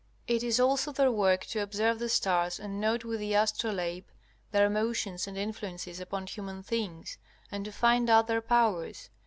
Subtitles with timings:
[0.25, 4.05] It is also their work to observe the stars and to note with the astrolabe
[4.49, 7.19] their motions and influences upon human things,
[7.51, 9.11] and to find out their powers.